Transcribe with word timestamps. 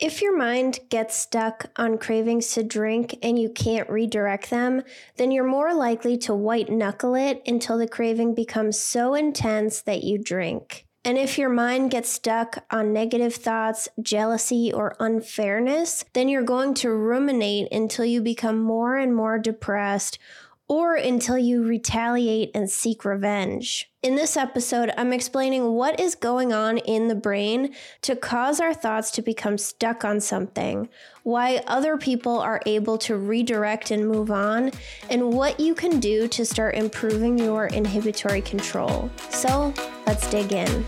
If 0.00 0.22
your 0.22 0.36
mind 0.36 0.78
gets 0.90 1.16
stuck 1.16 1.70
on 1.74 1.98
cravings 1.98 2.52
to 2.52 2.62
drink 2.62 3.18
and 3.20 3.36
you 3.36 3.50
can't 3.50 3.90
redirect 3.90 4.48
them, 4.48 4.84
then 5.16 5.32
you're 5.32 5.42
more 5.42 5.74
likely 5.74 6.16
to 6.18 6.34
white 6.36 6.70
knuckle 6.70 7.16
it 7.16 7.42
until 7.48 7.78
the 7.78 7.88
craving 7.88 8.36
becomes 8.36 8.78
so 8.78 9.14
intense 9.14 9.82
that 9.82 10.04
you 10.04 10.16
drink. 10.16 10.86
And 11.04 11.18
if 11.18 11.36
your 11.36 11.48
mind 11.48 11.90
gets 11.90 12.10
stuck 12.10 12.64
on 12.70 12.92
negative 12.92 13.34
thoughts, 13.34 13.88
jealousy, 14.00 14.72
or 14.72 14.94
unfairness, 15.00 16.04
then 16.12 16.28
you're 16.28 16.42
going 16.42 16.74
to 16.74 16.90
ruminate 16.90 17.72
until 17.72 18.04
you 18.04 18.20
become 18.20 18.60
more 18.60 18.96
and 18.96 19.16
more 19.16 19.36
depressed 19.36 20.20
or 20.68 20.94
until 20.94 21.38
you 21.38 21.64
retaliate 21.64 22.50
and 22.54 22.70
seek 22.70 23.04
revenge. 23.04 23.90
In 24.02 24.14
this 24.14 24.36
episode, 24.36 24.92
I'm 24.96 25.12
explaining 25.12 25.72
what 25.72 25.98
is 25.98 26.14
going 26.14 26.52
on 26.52 26.78
in 26.78 27.08
the 27.08 27.14
brain 27.14 27.74
to 28.02 28.14
cause 28.14 28.60
our 28.60 28.74
thoughts 28.74 29.10
to 29.12 29.22
become 29.22 29.58
stuck 29.58 30.04
on 30.04 30.20
something, 30.20 30.88
why 31.24 31.62
other 31.66 31.96
people 31.96 32.38
are 32.38 32.60
able 32.66 32.98
to 32.98 33.16
redirect 33.16 33.90
and 33.90 34.06
move 34.06 34.30
on, 34.30 34.70
and 35.10 35.32
what 35.32 35.58
you 35.58 35.74
can 35.74 35.98
do 35.98 36.28
to 36.28 36.44
start 36.44 36.74
improving 36.74 37.38
your 37.38 37.66
inhibitory 37.66 38.42
control. 38.42 39.10
So, 39.30 39.74
let's 40.06 40.30
dig 40.30 40.52
in. 40.52 40.84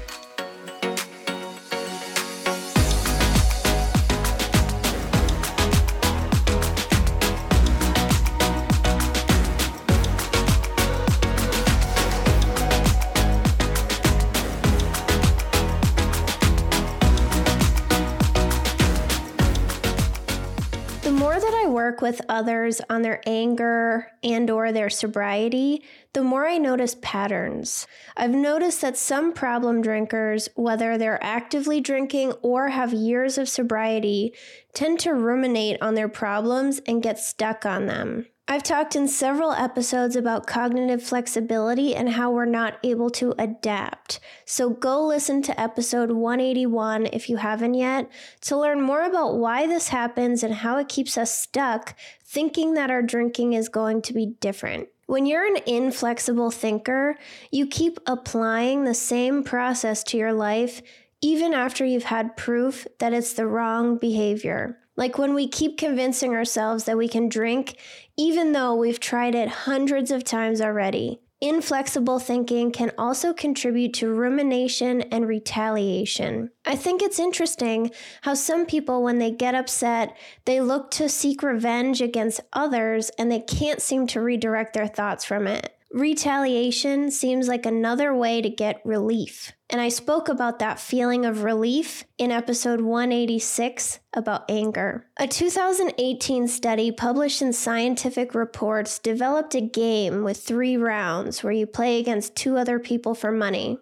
With 22.01 22.21
others 22.29 22.81
on 22.89 23.03
their 23.03 23.21
anger 23.27 24.09
and 24.23 24.51
or 24.51 24.73
their 24.73 24.91
sobriety, 24.91 25.83
the 26.13 26.23
more 26.23 26.47
I 26.47 26.59
notice 26.59 26.97
patterns. 27.01 27.87
I've 28.17 28.31
noticed 28.31 28.81
that 28.81 28.97
some 28.97 29.33
problem 29.33 29.83
drinkers, 29.83 30.49
whether 30.55 30.99
they're 30.99 31.23
actively 31.23 31.81
drinking 31.81 32.33
or 32.43 32.69
have 32.69 32.93
years 32.93 33.39
of 33.39 33.49
sobriety, 33.49 34.35
tend 34.75 35.01
to 35.01 35.15
ruminate 35.15 35.81
on 35.81 35.95
their 35.95 36.09
problems 36.09 36.81
and 36.87 37.03
get 37.03 37.19
stuck 37.19 37.65
on 37.65 37.87
them. 37.87 38.27
I've 38.51 38.65
talked 38.65 38.97
in 38.97 39.07
several 39.07 39.53
episodes 39.53 40.17
about 40.17 40.49
cognitive 40.49 41.05
flexibility 41.05 41.95
and 41.95 42.09
how 42.09 42.33
we're 42.33 42.47
not 42.47 42.79
able 42.83 43.09
to 43.11 43.33
adapt. 43.39 44.19
So 44.45 44.71
go 44.71 45.07
listen 45.07 45.41
to 45.43 45.61
episode 45.61 46.11
181 46.11 47.07
if 47.13 47.29
you 47.29 47.37
haven't 47.37 47.75
yet 47.75 48.11
to 48.41 48.59
learn 48.59 48.83
more 48.83 49.05
about 49.05 49.37
why 49.37 49.69
this 49.69 49.87
happens 49.87 50.43
and 50.43 50.53
how 50.53 50.79
it 50.79 50.89
keeps 50.89 51.17
us 51.17 51.33
stuck 51.33 51.95
thinking 52.25 52.75
that 52.75 52.91
our 52.91 53.03
drinking 53.03 53.53
is 53.53 53.69
going 53.69 54.03
to 54.03 54.13
be 54.13 54.35
different. 54.41 54.89
When 55.07 55.27
you're 55.27 55.47
an 55.47 55.63
inflexible 55.65 56.51
thinker, 56.51 57.15
you 57.53 57.69
keep 57.69 58.01
applying 58.05 58.83
the 58.83 58.95
same 58.95 59.45
process 59.45 60.03
to 60.05 60.17
your 60.17 60.33
life 60.33 60.83
even 61.21 61.55
after 61.55 61.85
you've 61.85 62.03
had 62.03 62.37
proof 62.37 62.85
that 62.99 63.13
it's 63.13 63.35
the 63.35 63.47
wrong 63.47 63.97
behavior. 63.97 64.77
Like 65.01 65.17
when 65.17 65.33
we 65.33 65.49
keep 65.49 65.79
convincing 65.79 66.35
ourselves 66.35 66.85
that 66.85 66.99
we 66.99 67.09
can 67.09 67.31
drink, 67.31 67.79
even 68.19 68.53
though 68.53 68.75
we've 68.75 69.01
tried 69.01 69.35
it 69.35 69.49
hundreds 69.49 70.11
of 70.11 70.25
times 70.25 70.61
already. 70.61 71.21
Inflexible 71.41 72.19
thinking 72.19 72.71
can 72.71 72.93
also 72.99 73.33
contribute 73.33 73.95
to 73.95 74.13
rumination 74.13 75.01
and 75.01 75.27
retaliation. 75.27 76.51
I 76.67 76.77
think 76.77 77.01
it's 77.01 77.19
interesting 77.19 77.93
how 78.21 78.35
some 78.35 78.67
people, 78.67 79.03
when 79.03 79.17
they 79.17 79.31
get 79.31 79.55
upset, 79.55 80.19
they 80.45 80.61
look 80.61 80.91
to 80.91 81.09
seek 81.09 81.43
revenge 81.43 82.03
against 82.03 82.43
others 82.53 83.11
and 83.19 83.33
they 83.33 83.41
can't 83.41 83.81
seem 83.81 84.07
to 84.09 84.21
redirect 84.21 84.75
their 84.75 84.87
thoughts 84.87 85.25
from 85.25 85.47
it. 85.47 85.80
Retaliation 85.93 87.11
seems 87.11 87.49
like 87.49 87.67
another 87.67 88.15
way 88.15 88.41
to 88.41 88.49
get 88.49 88.81
relief. 88.85 89.53
And 89.69 89.81
I 89.81 89.89
spoke 89.89 90.29
about 90.29 90.61
that 90.61 90.79
feeling 90.79 91.25
of 91.25 91.43
relief 91.43 92.05
in 92.17 92.31
episode 92.31 92.81
186 92.81 93.99
about 94.15 94.49
anger. 94.49 95.09
A 95.19 95.27
2018 95.27 96.47
study 96.47 96.93
published 96.93 97.43
in 97.43 97.53
Scientific 97.53 98.37
Reports 98.37 99.01
developed 99.01 99.57
a 99.57 99.61
game 99.61 100.23
with 100.23 100.37
three 100.37 100.77
rounds 100.77 101.43
where 101.43 101.53
you 101.53 101.67
play 101.67 101.99
against 101.99 102.37
two 102.37 102.57
other 102.57 102.79
people 102.79 103.17
for 103.17 103.33
money. 103.33 103.81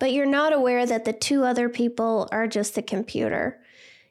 But 0.00 0.12
you're 0.12 0.24
not 0.24 0.54
aware 0.54 0.86
that 0.86 1.04
the 1.04 1.12
two 1.12 1.44
other 1.44 1.68
people 1.68 2.30
are 2.32 2.48
just 2.48 2.74
the 2.74 2.82
computer. 2.82 3.60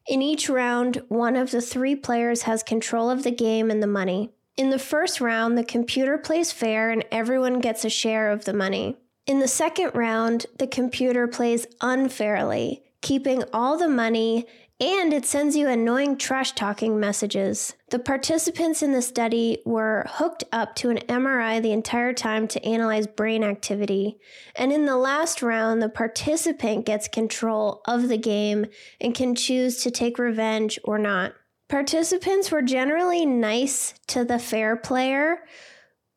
In 0.08 0.22
each 0.22 0.48
round, 0.48 1.02
one 1.08 1.36
of 1.36 1.50
the 1.50 1.62
three 1.62 1.96
players 1.96 2.44
has 2.44 2.62
control 2.62 3.10
of 3.10 3.24
the 3.24 3.32
game 3.32 3.72
and 3.72 3.82
the 3.82 3.88
money. 3.88 4.32
In 4.62 4.70
the 4.70 4.78
first 4.78 5.20
round, 5.20 5.58
the 5.58 5.64
computer 5.64 6.20
plays 6.20 6.52
fair 6.52 6.92
and 6.92 7.04
everyone 7.12 7.62
gets 7.62 7.84
a 7.84 7.90
share 7.90 8.30
of 8.30 8.46
the 8.46 8.54
money. 8.54 8.96
In 9.26 9.40
the 9.40 9.48
second 9.48 9.96
round, 9.96 10.46
the 10.60 10.68
computer 10.68 11.28
plays 11.28 11.66
unfairly, 11.82 12.84
keeping 13.02 13.44
all 13.54 13.76
the 13.76 13.90
money 13.90 14.46
and 14.80 15.14
it 15.14 15.26
sends 15.26 15.56
you 15.56 15.68
annoying 15.68 16.16
trash 16.16 16.52
talking 16.52 17.00
messages. 17.00 17.74
The 17.90 17.98
participants 17.98 18.84
in 18.84 18.92
the 18.94 19.02
study 19.02 19.64
were 19.66 20.06
hooked 20.08 20.44
up 20.52 20.76
to 20.76 20.92
an 20.92 21.00
MRI 21.10 21.60
the 21.60 21.72
entire 21.72 22.14
time 22.14 22.48
to 22.50 22.64
analyze 22.64 23.08
brain 23.08 23.44
activity. 23.44 24.20
And 24.56 24.72
in 24.72 24.86
the 24.86 24.98
last 24.98 25.42
round, 25.42 25.82
the 25.82 25.90
participant 25.90 26.86
gets 26.86 27.08
control 27.08 27.82
of 27.88 28.10
the 28.10 28.18
game 28.18 28.68
and 29.00 29.16
can 29.16 29.34
choose 29.34 29.82
to 29.82 29.90
take 29.90 30.20
revenge 30.20 30.78
or 30.84 31.00
not. 31.00 31.34
Participants 31.72 32.52
were 32.52 32.62
generally 32.62 33.26
nice 33.26 33.94
to 34.08 34.26
the 34.26 34.40
fair 34.40 34.76
player, 34.76 35.38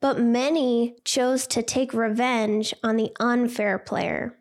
but 0.00 0.18
many 0.18 0.96
chose 1.04 1.46
to 1.46 1.62
take 1.62 1.94
revenge 1.94 2.74
on 2.82 2.96
the 2.96 3.12
unfair 3.20 3.78
player. 3.78 4.36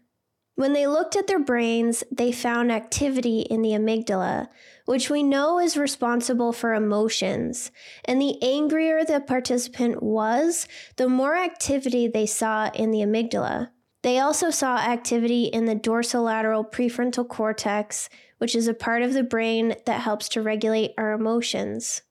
When 0.55 0.73
they 0.73 0.87
looked 0.87 1.15
at 1.15 1.27
their 1.27 1.39
brains, 1.39 2.03
they 2.11 2.31
found 2.31 2.71
activity 2.71 3.41
in 3.41 3.61
the 3.61 3.73
amygdala, 3.73 4.47
which 4.85 5.11
we 5.11 5.21
know 5.21 5.59
is 5.59 5.77
responsible 5.77 6.51
for 6.51 6.73
emotions. 6.73 7.69
And 8.05 8.19
the 8.19 8.41
angrier 8.41 9.05
the 9.05 9.19
participant 9.19 10.01
was, 10.01 10.67
the 10.95 11.07
more 11.07 11.35
activity 11.35 12.07
they 12.07 12.25
saw 12.25 12.71
in 12.71 12.89
the 12.89 13.01
amygdala. 13.01 13.69
They 14.03 14.19
also 14.19 14.49
saw 14.49 14.77
activity 14.77 15.45
in 15.45 15.65
the 15.65 15.77
dorsolateral 15.77 16.69
prefrontal 16.69 17.27
cortex, 17.27 18.09
which 18.37 18.53
is 18.53 18.67
a 18.67 18.73
part 18.73 19.01
of 19.01 19.13
the 19.13 19.23
brain 19.23 19.75
that 19.85 20.01
helps 20.01 20.27
to 20.29 20.41
regulate 20.41 20.93
our 20.97 21.13
emotions. 21.13 22.01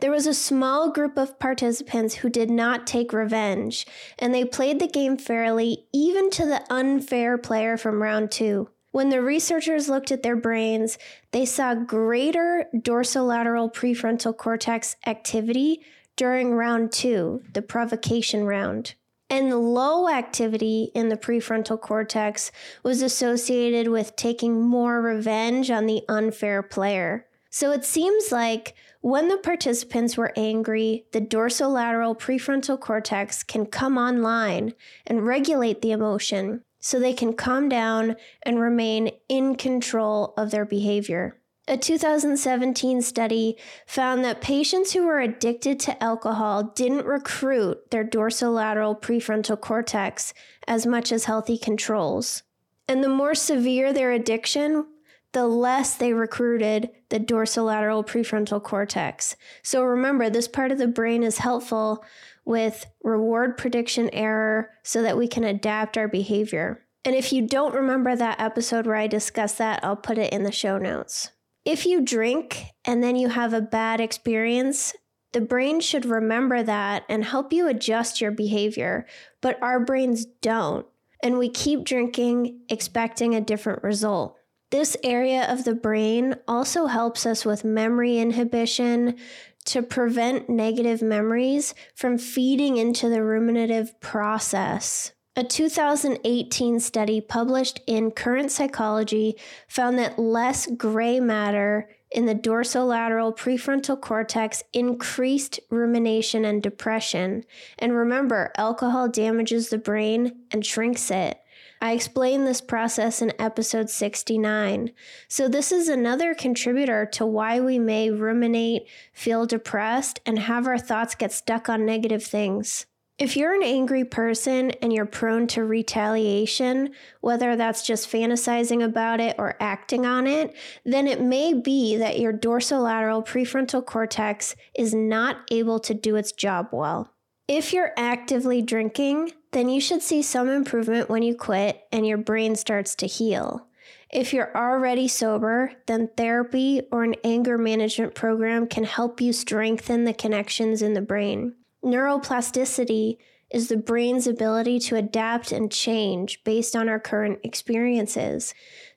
There 0.00 0.10
was 0.10 0.26
a 0.26 0.34
small 0.34 0.90
group 0.90 1.16
of 1.16 1.38
participants 1.38 2.16
who 2.16 2.28
did 2.28 2.50
not 2.50 2.86
take 2.86 3.12
revenge, 3.12 3.86
and 4.18 4.34
they 4.34 4.44
played 4.44 4.80
the 4.80 4.88
game 4.88 5.16
fairly, 5.16 5.86
even 5.92 6.30
to 6.30 6.44
the 6.44 6.62
unfair 6.68 7.38
player 7.38 7.76
from 7.76 8.02
round 8.02 8.32
two. 8.32 8.68
When 8.90 9.10
the 9.10 9.22
researchers 9.22 9.88
looked 9.88 10.10
at 10.10 10.24
their 10.24 10.36
brains, 10.36 10.98
they 11.30 11.44
saw 11.44 11.74
greater 11.74 12.66
dorsolateral 12.74 13.72
prefrontal 13.72 14.36
cortex 14.36 14.96
activity 15.06 15.80
during 16.16 16.54
round 16.54 16.92
two, 16.92 17.42
the 17.52 17.62
provocation 17.62 18.44
round 18.44 18.94
and 19.28 19.74
low 19.74 20.08
activity 20.08 20.90
in 20.94 21.08
the 21.08 21.16
prefrontal 21.16 21.80
cortex 21.80 22.52
was 22.82 23.02
associated 23.02 23.88
with 23.88 24.16
taking 24.16 24.62
more 24.62 25.00
revenge 25.00 25.70
on 25.70 25.86
the 25.86 26.02
unfair 26.08 26.62
player. 26.62 27.26
So 27.50 27.72
it 27.72 27.84
seems 27.84 28.30
like 28.30 28.74
when 29.00 29.28
the 29.28 29.38
participants 29.38 30.16
were 30.16 30.32
angry, 30.36 31.06
the 31.12 31.20
dorsolateral 31.20 32.18
prefrontal 32.18 32.78
cortex 32.78 33.42
can 33.42 33.66
come 33.66 33.96
online 33.96 34.74
and 35.06 35.26
regulate 35.26 35.80
the 35.80 35.92
emotion 35.92 36.62
so 36.80 37.00
they 37.00 37.12
can 37.12 37.32
calm 37.32 37.68
down 37.68 38.16
and 38.42 38.60
remain 38.60 39.10
in 39.28 39.56
control 39.56 40.34
of 40.36 40.50
their 40.50 40.64
behavior. 40.64 41.36
A 41.68 41.76
2017 41.76 43.02
study 43.02 43.56
found 43.88 44.24
that 44.24 44.40
patients 44.40 44.92
who 44.92 45.04
were 45.04 45.18
addicted 45.18 45.80
to 45.80 46.02
alcohol 46.02 46.62
didn't 46.62 47.06
recruit 47.06 47.90
their 47.90 48.04
dorsolateral 48.04 49.00
prefrontal 49.00 49.60
cortex 49.60 50.32
as 50.68 50.86
much 50.86 51.10
as 51.10 51.24
healthy 51.24 51.58
controls. 51.58 52.44
And 52.86 53.02
the 53.02 53.08
more 53.08 53.34
severe 53.34 53.92
their 53.92 54.12
addiction, 54.12 54.86
the 55.32 55.48
less 55.48 55.96
they 55.96 56.12
recruited 56.12 56.90
the 57.08 57.18
dorsolateral 57.18 58.06
prefrontal 58.06 58.62
cortex. 58.62 59.34
So 59.64 59.82
remember, 59.82 60.30
this 60.30 60.46
part 60.46 60.70
of 60.70 60.78
the 60.78 60.86
brain 60.86 61.24
is 61.24 61.38
helpful 61.38 62.04
with 62.44 62.86
reward 63.02 63.58
prediction 63.58 64.08
error 64.12 64.70
so 64.84 65.02
that 65.02 65.18
we 65.18 65.26
can 65.26 65.42
adapt 65.42 65.98
our 65.98 66.06
behavior. 66.06 66.86
And 67.04 67.16
if 67.16 67.32
you 67.32 67.46
don't 67.46 67.74
remember 67.74 68.14
that 68.14 68.40
episode 68.40 68.86
where 68.86 68.96
I 68.96 69.08
discussed 69.08 69.58
that, 69.58 69.84
I'll 69.84 69.96
put 69.96 70.16
it 70.16 70.32
in 70.32 70.44
the 70.44 70.52
show 70.52 70.78
notes. 70.78 71.30
If 71.66 71.84
you 71.84 72.00
drink 72.00 72.66
and 72.84 73.02
then 73.02 73.16
you 73.16 73.28
have 73.28 73.52
a 73.52 73.60
bad 73.60 74.00
experience, 74.00 74.94
the 75.32 75.40
brain 75.40 75.80
should 75.80 76.06
remember 76.06 76.62
that 76.62 77.02
and 77.08 77.24
help 77.24 77.52
you 77.52 77.66
adjust 77.66 78.20
your 78.20 78.30
behavior, 78.30 79.04
but 79.40 79.60
our 79.60 79.80
brains 79.80 80.26
don't. 80.40 80.86
And 81.24 81.38
we 81.38 81.48
keep 81.48 81.82
drinking, 81.82 82.60
expecting 82.68 83.34
a 83.34 83.40
different 83.40 83.82
result. 83.82 84.36
This 84.70 84.96
area 85.02 85.44
of 85.52 85.64
the 85.64 85.74
brain 85.74 86.36
also 86.46 86.86
helps 86.86 87.26
us 87.26 87.44
with 87.44 87.64
memory 87.64 88.18
inhibition 88.18 89.16
to 89.64 89.82
prevent 89.82 90.48
negative 90.48 91.02
memories 91.02 91.74
from 91.96 92.16
feeding 92.16 92.76
into 92.76 93.08
the 93.08 93.24
ruminative 93.24 94.00
process. 94.00 95.12
A 95.38 95.44
2018 95.44 96.80
study 96.80 97.20
published 97.20 97.82
in 97.86 98.10
Current 98.10 98.50
Psychology 98.50 99.36
found 99.68 99.98
that 99.98 100.18
less 100.18 100.66
gray 100.66 101.20
matter 101.20 101.90
in 102.10 102.24
the 102.24 102.34
dorsolateral 102.34 103.36
prefrontal 103.36 104.00
cortex 104.00 104.62
increased 104.72 105.60
rumination 105.68 106.46
and 106.46 106.62
depression. 106.62 107.44
And 107.78 107.94
remember, 107.94 108.50
alcohol 108.56 109.10
damages 109.10 109.68
the 109.68 109.76
brain 109.76 110.32
and 110.50 110.64
shrinks 110.64 111.10
it. 111.10 111.38
I 111.82 111.92
explained 111.92 112.46
this 112.46 112.62
process 112.62 113.20
in 113.20 113.38
episode 113.38 113.90
69. 113.90 114.90
So, 115.28 115.48
this 115.48 115.70
is 115.70 115.90
another 115.90 116.32
contributor 116.32 117.04
to 117.12 117.26
why 117.26 117.60
we 117.60 117.78
may 117.78 118.10
ruminate, 118.10 118.88
feel 119.12 119.44
depressed, 119.44 120.18
and 120.24 120.38
have 120.38 120.66
our 120.66 120.78
thoughts 120.78 121.14
get 121.14 121.30
stuck 121.30 121.68
on 121.68 121.84
negative 121.84 122.24
things. 122.24 122.86
If 123.18 123.34
you're 123.34 123.54
an 123.54 123.62
angry 123.62 124.04
person 124.04 124.72
and 124.82 124.92
you're 124.92 125.06
prone 125.06 125.46
to 125.48 125.64
retaliation, 125.64 126.90
whether 127.22 127.56
that's 127.56 127.86
just 127.86 128.10
fantasizing 128.10 128.84
about 128.84 129.20
it 129.20 129.36
or 129.38 129.56
acting 129.58 130.04
on 130.04 130.26
it, 130.26 130.54
then 130.84 131.06
it 131.06 131.22
may 131.22 131.54
be 131.54 131.96
that 131.96 132.18
your 132.18 132.34
dorsolateral 132.34 133.26
prefrontal 133.26 133.84
cortex 133.86 134.54
is 134.74 134.94
not 134.94 135.38
able 135.50 135.80
to 135.80 135.94
do 135.94 136.16
its 136.16 136.30
job 136.30 136.68
well. 136.72 137.10
If 137.48 137.72
you're 137.72 137.92
actively 137.96 138.60
drinking, 138.60 139.32
then 139.52 139.70
you 139.70 139.80
should 139.80 140.02
see 140.02 140.20
some 140.20 140.50
improvement 140.50 141.08
when 141.08 141.22
you 141.22 141.34
quit 141.34 141.84
and 141.90 142.06
your 142.06 142.18
brain 142.18 142.54
starts 142.54 142.94
to 142.96 143.06
heal. 143.06 143.66
If 144.10 144.34
you're 144.34 144.54
already 144.54 145.08
sober, 145.08 145.72
then 145.86 146.10
therapy 146.18 146.82
or 146.92 147.02
an 147.02 147.14
anger 147.24 147.56
management 147.56 148.14
program 148.14 148.66
can 148.66 148.84
help 148.84 149.22
you 149.22 149.32
strengthen 149.32 150.04
the 150.04 150.12
connections 150.12 150.82
in 150.82 150.92
the 150.92 151.00
brain. 151.00 151.54
Neuroplasticity 151.86 153.16
is 153.48 153.68
the 153.68 153.76
brain's 153.76 154.26
ability 154.26 154.80
to 154.80 154.96
adapt 154.96 155.52
and 155.52 155.70
change 155.70 156.42
based 156.42 156.74
on 156.74 156.88
our 156.88 156.98
current 156.98 157.38
experiences. 157.44 158.54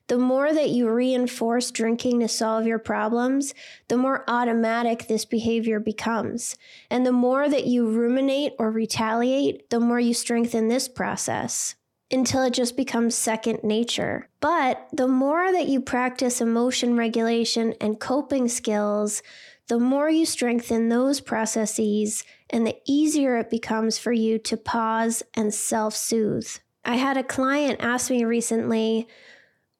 The 0.08 0.18
more 0.18 0.52
that 0.52 0.70
you 0.70 0.90
reinforce 0.90 1.70
drinking 1.70 2.18
to 2.18 2.26
solve 2.26 2.66
your 2.66 2.80
problems, 2.80 3.54
the 3.86 3.96
more 3.96 4.24
automatic 4.26 5.06
this 5.06 5.24
behavior 5.24 5.78
becomes. 5.78 6.56
And 6.90 7.06
the 7.06 7.12
more 7.12 7.48
that 7.48 7.66
you 7.66 7.88
ruminate 7.88 8.54
or 8.58 8.72
retaliate, 8.72 9.70
the 9.70 9.78
more 9.78 10.00
you 10.00 10.12
strengthen 10.12 10.66
this 10.66 10.88
process 10.88 11.76
until 12.10 12.42
it 12.42 12.52
just 12.52 12.76
becomes 12.76 13.14
second 13.14 13.62
nature. 13.62 14.28
But 14.40 14.88
the 14.92 15.06
more 15.06 15.52
that 15.52 15.68
you 15.68 15.80
practice 15.80 16.40
emotion 16.40 16.96
regulation 16.96 17.74
and 17.80 18.00
coping 18.00 18.48
skills, 18.48 19.22
the 19.70 19.78
more 19.78 20.10
you 20.10 20.26
strengthen 20.26 20.88
those 20.88 21.20
processes 21.20 22.24
and 22.50 22.66
the 22.66 22.76
easier 22.88 23.36
it 23.36 23.48
becomes 23.48 23.98
for 23.98 24.10
you 24.10 24.36
to 24.36 24.56
pause 24.56 25.22
and 25.34 25.54
self 25.54 25.94
soothe. 25.94 26.48
I 26.84 26.96
had 26.96 27.16
a 27.16 27.22
client 27.22 27.78
ask 27.80 28.10
me 28.10 28.24
recently, 28.24 29.06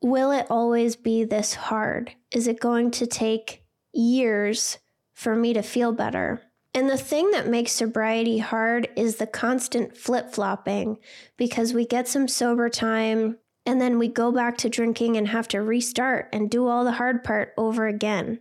Will 0.00 0.30
it 0.30 0.46
always 0.48 0.94
be 0.94 1.24
this 1.24 1.54
hard? 1.54 2.12
Is 2.30 2.46
it 2.46 2.60
going 2.60 2.92
to 2.92 3.06
take 3.08 3.64
years 3.92 4.78
for 5.12 5.34
me 5.34 5.52
to 5.54 5.60
feel 5.60 5.90
better? 5.90 6.40
And 6.72 6.88
the 6.88 6.96
thing 6.96 7.32
that 7.32 7.48
makes 7.48 7.72
sobriety 7.72 8.38
hard 8.38 8.88
is 8.94 9.16
the 9.16 9.26
constant 9.26 9.96
flip 9.96 10.32
flopping 10.32 10.98
because 11.36 11.74
we 11.74 11.84
get 11.84 12.06
some 12.06 12.28
sober 12.28 12.68
time 12.68 13.38
and 13.66 13.80
then 13.80 13.98
we 13.98 14.06
go 14.06 14.30
back 14.30 14.56
to 14.58 14.68
drinking 14.68 15.16
and 15.16 15.26
have 15.26 15.48
to 15.48 15.60
restart 15.60 16.28
and 16.32 16.48
do 16.48 16.68
all 16.68 16.84
the 16.84 16.92
hard 16.92 17.24
part 17.24 17.54
over 17.58 17.88
again. 17.88 18.38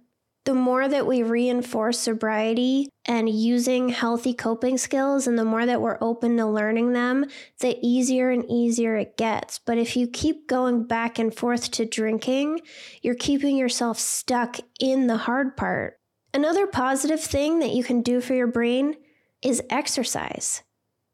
The 0.50 0.56
more 0.56 0.88
that 0.88 1.06
we 1.06 1.22
reinforce 1.22 2.00
sobriety 2.00 2.90
and 3.06 3.30
using 3.30 3.90
healthy 3.90 4.34
coping 4.34 4.80
skills, 4.80 5.28
and 5.28 5.38
the 5.38 5.46
more 5.46 5.64
that 5.64 5.80
we're 5.80 6.00
open 6.02 6.38
to 6.38 6.48
learning 6.48 6.94
them, 6.94 7.28
the 7.60 7.78
easier 7.84 8.32
and 8.32 8.44
easier 8.50 8.96
it 8.96 9.16
gets. 9.16 9.60
But 9.60 9.78
if 9.78 9.96
you 9.96 10.08
keep 10.08 10.48
going 10.48 10.86
back 10.86 11.20
and 11.20 11.32
forth 11.32 11.70
to 11.70 11.86
drinking, 11.86 12.62
you're 13.04 13.14
keeping 13.14 13.58
yourself 13.58 14.00
stuck 14.00 14.58
in 14.80 15.06
the 15.06 15.18
hard 15.18 15.56
part. 15.56 16.00
Another 16.34 16.66
positive 16.66 17.22
thing 17.22 17.60
that 17.60 17.76
you 17.76 17.84
can 17.84 18.02
do 18.02 18.20
for 18.20 18.34
your 18.34 18.48
brain 18.48 18.96
is 19.44 19.62
exercise. 19.70 20.64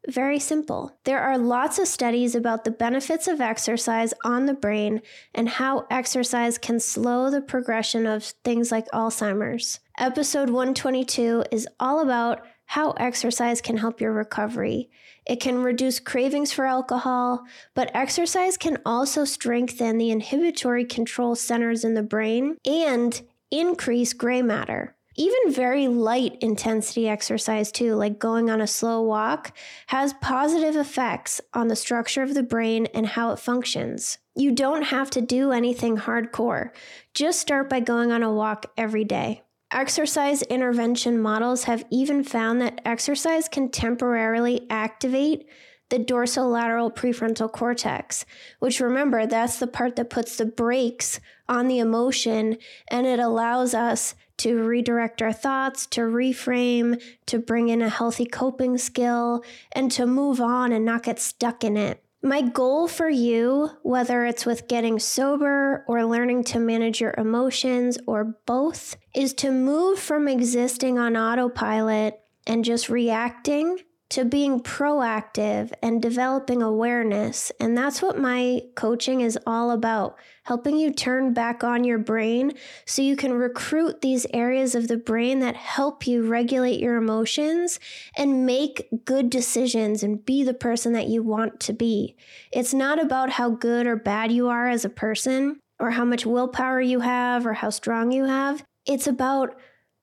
Very 0.08 0.38
simple. 0.38 0.96
There 1.04 1.20
are 1.20 1.36
lots 1.36 1.80
of 1.80 1.88
studies 1.88 2.36
about 2.36 2.64
the 2.64 2.70
benefits 2.70 3.26
of 3.26 3.40
exercise 3.40 4.14
on 4.24 4.46
the 4.46 4.54
brain 4.54 5.02
and 5.34 5.48
how 5.48 5.86
exercise 5.90 6.58
can 6.58 6.78
slow 6.78 7.28
the 7.28 7.40
progression 7.40 8.06
of 8.06 8.22
things 8.44 8.70
like 8.70 8.86
Alzheimer's. 8.90 9.80
Episode 9.98 10.48
122 10.48 11.44
is 11.50 11.66
all 11.80 12.00
about 12.00 12.42
how 12.66 12.92
exercise 12.92 13.60
can 13.60 13.76
help 13.78 14.00
your 14.00 14.12
recovery. 14.12 14.90
It 15.26 15.40
can 15.40 15.62
reduce 15.62 15.98
cravings 15.98 16.52
for 16.52 16.66
alcohol, 16.66 17.44
but 17.74 17.90
exercise 17.94 18.56
can 18.56 18.78
also 18.86 19.24
strengthen 19.24 19.98
the 19.98 20.10
inhibitory 20.10 20.84
control 20.84 21.34
centers 21.34 21.84
in 21.84 21.94
the 21.94 22.02
brain 22.02 22.58
and 22.64 23.20
increase 23.50 24.12
gray 24.12 24.42
matter 24.42 24.95
even 25.16 25.52
very 25.52 25.88
light 25.88 26.36
intensity 26.40 27.08
exercise, 27.08 27.72
too, 27.72 27.94
like 27.94 28.18
going 28.18 28.50
on 28.50 28.60
a 28.60 28.66
slow 28.66 29.02
walk, 29.02 29.56
has 29.88 30.14
positive 30.20 30.76
effects 30.76 31.40
on 31.54 31.68
the 31.68 31.76
structure 31.76 32.22
of 32.22 32.34
the 32.34 32.42
brain 32.42 32.86
and 32.94 33.06
how 33.06 33.32
it 33.32 33.38
functions. 33.38 34.18
You 34.34 34.52
don't 34.52 34.82
have 34.82 35.10
to 35.10 35.20
do 35.20 35.52
anything 35.52 35.96
hardcore. 35.96 36.70
Just 37.14 37.40
start 37.40 37.70
by 37.70 37.80
going 37.80 38.12
on 38.12 38.22
a 38.22 38.32
walk 38.32 38.72
every 38.76 39.04
day. 39.04 39.42
Exercise 39.72 40.42
intervention 40.42 41.20
models 41.20 41.64
have 41.64 41.84
even 41.90 42.22
found 42.22 42.60
that 42.60 42.80
exercise 42.84 43.48
can 43.48 43.68
temporarily 43.68 44.66
activate 44.70 45.48
the 45.88 45.98
dorsolateral 45.98 46.94
prefrontal 46.94 47.50
cortex, 47.50 48.24
which 48.58 48.80
remember, 48.80 49.26
that's 49.26 49.58
the 49.58 49.66
part 49.66 49.96
that 49.96 50.10
puts 50.10 50.36
the 50.36 50.46
brakes 50.46 51.20
on 51.48 51.68
the 51.68 51.78
emotion 51.78 52.58
and 52.88 53.06
it 53.06 53.18
allows 53.18 53.74
us 53.74 54.14
to 54.38 54.62
redirect 54.62 55.22
our 55.22 55.32
thoughts, 55.32 55.86
to 55.86 56.02
reframe, 56.02 57.02
to 57.26 57.38
bring 57.38 57.68
in 57.68 57.80
a 57.80 57.88
healthy 57.88 58.26
coping 58.26 58.76
skill, 58.76 59.42
and 59.72 59.90
to 59.92 60.06
move 60.06 60.40
on 60.40 60.72
and 60.72 60.84
not 60.84 61.04
get 61.04 61.18
stuck 61.18 61.64
in 61.64 61.76
it. 61.76 62.02
My 62.22 62.42
goal 62.42 62.88
for 62.88 63.08
you, 63.08 63.70
whether 63.82 64.24
it's 64.24 64.44
with 64.44 64.68
getting 64.68 64.98
sober 64.98 65.84
or 65.86 66.04
learning 66.04 66.44
to 66.44 66.58
manage 66.58 67.00
your 67.00 67.14
emotions 67.16 67.98
or 68.06 68.36
both, 68.46 68.96
is 69.14 69.32
to 69.34 69.52
move 69.52 69.98
from 69.98 70.26
existing 70.26 70.98
on 70.98 71.16
autopilot 71.16 72.20
and 72.46 72.64
just 72.64 72.88
reacting 72.88 73.78
to 74.16 74.24
being 74.24 74.60
proactive 74.60 75.74
and 75.82 76.00
developing 76.00 76.62
awareness. 76.62 77.52
And 77.60 77.76
that's 77.76 78.00
what 78.00 78.18
my 78.18 78.62
coaching 78.74 79.20
is 79.20 79.38
all 79.46 79.70
about 79.70 80.16
helping 80.44 80.78
you 80.78 80.90
turn 80.90 81.34
back 81.34 81.62
on 81.62 81.84
your 81.84 81.98
brain 81.98 82.54
so 82.86 83.02
you 83.02 83.14
can 83.14 83.34
recruit 83.34 84.00
these 84.00 84.26
areas 84.32 84.74
of 84.74 84.88
the 84.88 84.96
brain 84.96 85.40
that 85.40 85.54
help 85.54 86.06
you 86.06 86.26
regulate 86.26 86.80
your 86.80 86.96
emotions 86.96 87.78
and 88.16 88.46
make 88.46 88.88
good 89.04 89.28
decisions 89.28 90.02
and 90.02 90.24
be 90.24 90.42
the 90.42 90.54
person 90.54 90.94
that 90.94 91.08
you 91.08 91.22
want 91.22 91.60
to 91.60 91.74
be. 91.74 92.16
It's 92.50 92.72
not 92.72 92.98
about 92.98 93.28
how 93.28 93.50
good 93.50 93.86
or 93.86 93.96
bad 93.96 94.32
you 94.32 94.48
are 94.48 94.66
as 94.66 94.86
a 94.86 94.88
person 94.88 95.60
or 95.78 95.90
how 95.90 96.06
much 96.06 96.24
willpower 96.24 96.80
you 96.80 97.00
have 97.00 97.46
or 97.46 97.52
how 97.52 97.68
strong 97.68 98.12
you 98.12 98.24
have. 98.24 98.64
It's 98.86 99.06
about 99.06 99.56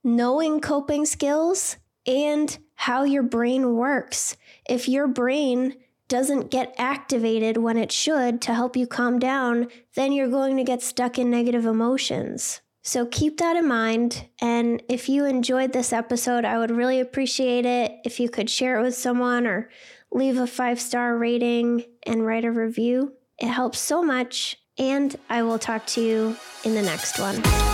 knowing 0.03 0.59
coping 0.59 1.07
skills 1.07 1.77
and 2.05 2.59
how 2.83 3.03
your 3.03 3.23
brain 3.23 3.75
works. 3.75 4.35
If 4.67 4.89
your 4.89 5.07
brain 5.07 5.75
doesn't 6.09 6.51
get 6.51 6.75
activated 6.77 7.55
when 7.55 7.77
it 7.77 7.93
should 7.93 8.41
to 8.41 8.53
help 8.53 8.75
you 8.75 8.85
calm 8.85 9.19
down, 9.19 9.69
then 9.95 10.11
you're 10.11 10.27
going 10.27 10.57
to 10.57 10.65
get 10.65 10.81
stuck 10.81 11.17
in 11.17 11.31
negative 11.31 11.65
emotions. 11.65 12.59
So 12.81 13.05
keep 13.05 13.37
that 13.37 13.55
in 13.55 13.69
mind. 13.69 14.27
And 14.41 14.83
if 14.89 15.07
you 15.07 15.23
enjoyed 15.23 15.71
this 15.71 15.93
episode, 15.93 16.43
I 16.43 16.57
would 16.57 16.71
really 16.71 16.99
appreciate 16.99 17.65
it 17.65 17.93
if 18.03 18.19
you 18.19 18.27
could 18.29 18.49
share 18.49 18.77
it 18.77 18.83
with 18.83 18.95
someone 18.95 19.47
or 19.47 19.69
leave 20.11 20.37
a 20.37 20.45
five 20.45 20.81
star 20.81 21.17
rating 21.17 21.85
and 22.05 22.25
write 22.25 22.43
a 22.43 22.51
review. 22.51 23.13
It 23.39 23.47
helps 23.47 23.79
so 23.79 24.03
much. 24.03 24.57
And 24.77 25.15
I 25.29 25.43
will 25.43 25.59
talk 25.59 25.85
to 25.87 26.01
you 26.01 26.35
in 26.65 26.75
the 26.75 26.81
next 26.81 27.17
one. 27.17 27.72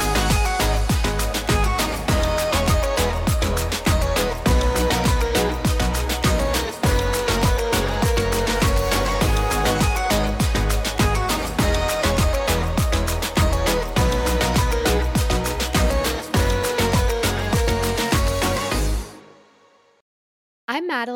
I'm 21.08 21.16